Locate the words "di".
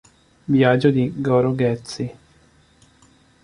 0.91-1.13